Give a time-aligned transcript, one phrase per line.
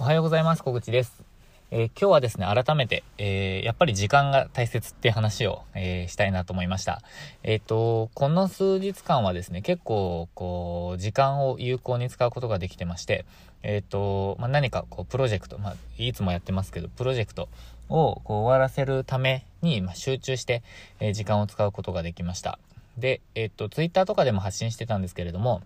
[0.00, 0.62] おはようございます。
[0.62, 1.24] 小口です。
[1.72, 7.02] えー、今日はですね、改めて、えー、やっぱり時間が大切って話を、えー、したいなと思いました。
[7.42, 13.24] えっ、と、この数日間はですね、結構、こう、時間を有効に使うことができてまして、
[13.64, 17.48] えっ、と、まあ、何か、こう、プロジェクト、まあ、いつもやってますけど、プロジェクト
[17.88, 20.62] を、こう、終わらせるために、まあ、集中して、
[21.00, 22.60] え時間を使うことができました。
[22.98, 25.60] で、えっ、と、ツイッターとかでも発信してたんですけれども、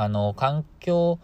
[0.00, 1.18] あの、環境、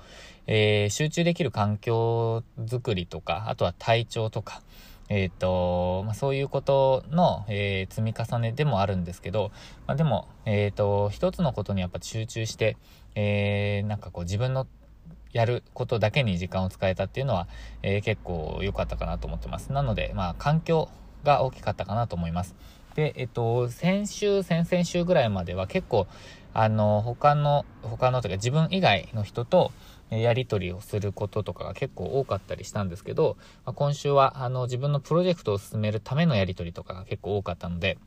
[0.47, 4.63] えー、集中できる環境づくりとか、あとは体調とか、
[5.09, 9.53] えっ、ー、と、まあ、そういうことの、えー、積み重ねでもあるんですけど、
[9.87, 12.77] まあ、でも、えっ、と、一つのことにやっぱ集中して、
[13.15, 14.67] えーなんかこう自分の
[15.33, 17.49] やることだけに時間を使えたっていうのは、
[17.83, 19.73] え結構良かったかなと思ってます。
[19.73, 20.89] なので、まあ、環境
[21.25, 22.55] が大きかったかなと思います。
[22.95, 26.07] で、えっと、先週、先々週ぐらいまでは結構、
[26.53, 29.73] あの、他の、他のというか自分以外の人と
[30.11, 33.37] やり取りをすることとかが結構多かったりしたんですけど、
[33.67, 37.99] まあ、今週はあの自分のプロジェクトを進めるためのやり取りとかが結構多かったので、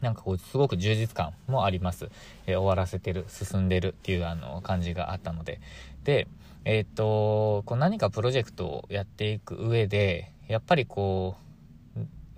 [0.00, 2.10] なんかこう、すごく充実感もあります。
[2.46, 5.60] えー、終わらせてる、進んでるっていうあの感じがあったので。
[6.04, 6.28] で、
[6.64, 11.43] えー、っと、こう何かプロジェクトをやっていく上で、やっぱりこう、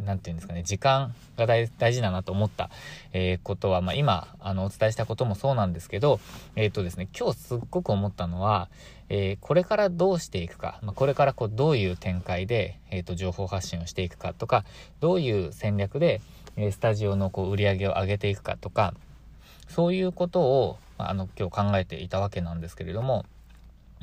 [0.05, 2.71] 何て言うんですかね、時間が大事だなと思った、
[3.13, 6.21] えー、ことは、まあ、今、あの、お伝えしたこともそうなんですけど、
[6.55, 8.69] えっ、ー、とですね、今日すっごく思ったのは、
[9.09, 14.65] えー、これからどうしていくか、まあ、これからこう、どういう展開で、えっ、と、情報発信をしていくかとか、
[15.01, 16.21] どういう戦略で、
[16.57, 18.95] えスタジオのこう、売り上げを上げていくかとか、
[19.69, 23.25] そういうことを、あの、今日考えていたわけなんですけれども、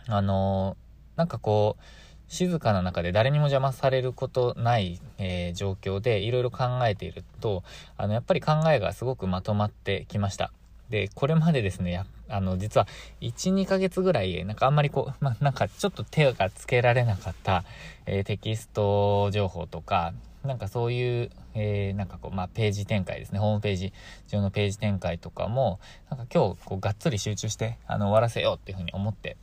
[0.07, 0.75] あの
[1.15, 1.83] なんかこう、
[2.27, 7.63] 静かな中で誰にも邪魔されることない、えー、状況でいろいろ考えていると、
[7.97, 10.51] あの、やっぱり考えがすごくまとまってきました。
[10.89, 12.87] で、これまでですね、あの、実は、
[13.21, 17.63] 1、2ヶ月ぐらい、なんかあんまりこう、 まなんかちょっと手がつけられなかった、
[18.05, 20.13] えー、テキスト情報とか、
[20.43, 23.39] なんかそういう、えー、なんかこう、まあ、ページ展開ですね。
[23.39, 23.93] ホームページ
[24.27, 25.79] 上のページ展開とかも、
[26.09, 29.37] なんか今日、こう、がっつり集中して、あの、終わらせようっていうふうに思って、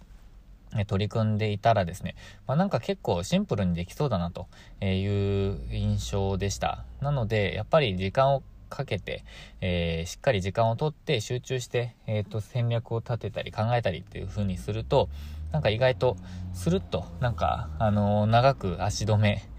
[0.86, 2.14] 取り組んでいたらですね、
[2.46, 4.48] まあ、なんか結構シンプルにできそうだなと
[4.84, 6.84] いう印象でした。
[7.00, 9.24] なので、やっぱり時間をかけて、
[9.60, 15.10] えー、しっかり時間をとって集中して、えっ、ー、と、戦略を立てたり考えたりっていう風にすると、
[15.52, 16.16] なんか意外と
[16.54, 19.49] スルッと、なんか、あのー、長く足止め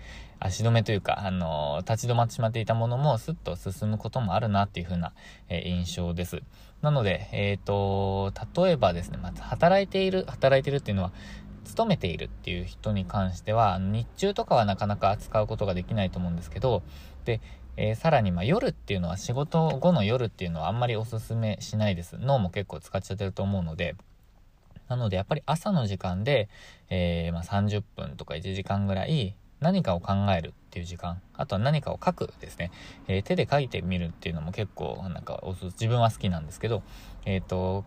[0.44, 5.13] 足止めというか、あの立ち止まってしまっていたものもスッと進むこともあるなっていう風な、
[5.50, 6.41] え印象です。
[6.81, 11.12] なので、えっ、と、例えばですね、まず働いている、働いているっていうのは、
[11.63, 16.81] 勤めているっていう人に関しては、日中とかはなかなか扱うことができないと思うんですけど、
[17.23, 17.40] で、
[17.78, 22.18] えー、さらにま夜っていうのは仕事後の夜っていうのはあんまりおすすめしないです。
[22.19, 23.96] 脳も結構使っちゃってると思うので、
[24.90, 26.50] なのでやっぱり朝の時間で、
[26.90, 32.72] えー、ま、30分とか1時間ぐらい、何かを考えるっていう時間、あとは何かを書くですね、
[33.08, 36.82] えー、手で書いてみるっていうのも結構、なんか、自分は好きなんですけど、
[37.26, 37.86] えっ、ー、と、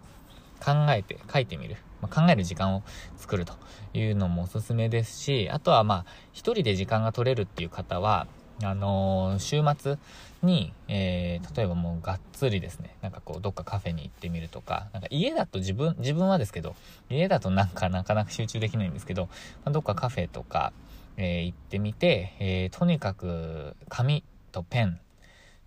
[0.65, 1.77] 考えて書いてみる。
[2.01, 2.83] まあ、考える時間を
[3.17, 3.55] 作ると
[3.93, 8.27] いうのもおすすめですし、あとはまあ、一人で時間が取れるっていう方は、
[8.63, 9.97] あのー、週末
[10.43, 16.77] に、えー、例えばもうがっつりですね、なんかこう、どっかカフェに行ってみるとか、なんか家だと自分、自分はですけど、
[17.11, 19.31] 家だとなんかなかなか集中できないんですけど、ま
[19.67, 20.73] あ、どっかカフェとか、
[21.17, 25.01] えー、行ってみて、えー、とにかく紙とペン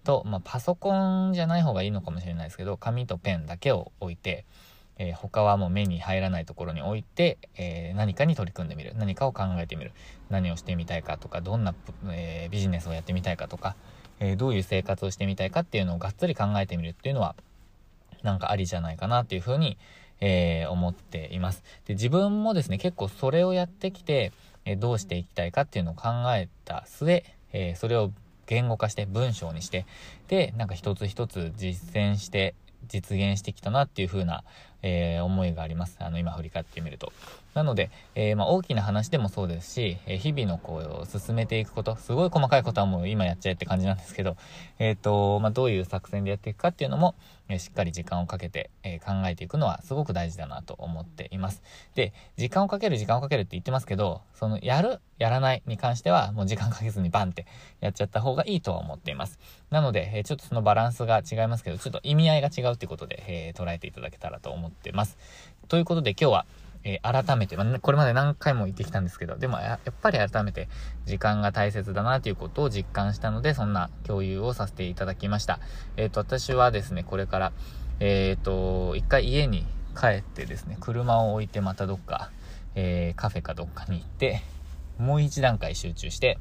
[0.04, 0.94] と、まあ、パソコ
[1.30, 4.46] ンじゃない方がいいのかもしれないですけど、紙とペンだけを置いて、
[5.00, 8.94] えー、他はもう目に入らないところに置いて、え何かに取り組んでみる。
[8.96, 9.92] 何かを考えてみる。
[10.30, 11.76] 何をしてみたいかとか、どんな、
[12.12, 13.76] えビジネスをやってみたいかとか、
[14.20, 17.36] えどういう生活をしてみたいかっていうのをがっつり考えてみるっていうのは、
[18.24, 19.78] なんかありじゃないかなっていうふうに、
[20.20, 21.64] え思っています。
[21.86, 24.32] で、自分もですね、結構それをやってきて、
[24.68, 27.24] えどうしていきたいかっていうのを考えた末、
[27.54, 28.12] えそれを
[28.46, 29.86] 言語化して文章にして、
[30.28, 32.54] で、なんか一つ一つ実践して
[32.88, 34.44] 実現してきたなっていう風な、
[34.82, 35.98] えー、思いがあります。
[36.00, 37.12] あの、今振り返ってみると。
[37.54, 44.38] なので、えー、まあ、大きな話でもそうですし、えー、日々のこう、進めていくこと、すごい細かいことはもう今やっちゃえって感じなんですけど、
[44.78, 47.16] えっ、と、まあ、どういう作戦でやっていくかっていうのも、
[47.50, 51.64] えしっかり時間をかけて、え考えていくのはすごく大事だなと思っています。
[51.96, 57.46] で、時間をかける、時間をかけるって言ってますけど、その、やる、やらないに関しては、もう時間かけずにバンって
[57.80, 59.40] やっちゃった方がいいとは思っています。
[59.70, 65.18] なので、えちょっとそのバランスが違いますけど、ちょっと意味合いが違うっていうことで、え捉えていただけたらと思います思ってます。
[65.68, 66.46] ということで今日は、
[66.84, 70.70] えー、改めて、まあ、これまで何回も言ってきたんですけど、でもやっぱり改めて
[71.06, 75.60] 時間が大切だなということを実感したので、そんな共有をさせていただきました。
[75.98, 77.52] えっ、ー、と、私はですね、これから、
[78.00, 79.66] えっ、ー、と、一回家に
[80.00, 82.32] 帰ってですね、車を置いてまたどっか、
[82.76, 84.42] え、カフェかどっかに行って、
[84.98, 86.38] もう一段階集中して、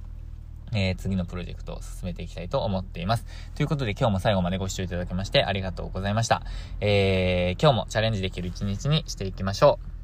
[0.72, 3.24] えー、次のプロジェクトを進めていきたいと思っています。
[3.54, 6.42] ということで今日も最後までご視聴いただきましてありがとうございました。
[6.80, 9.95] えー、今日もチャレンジできる一日にしていきましょう。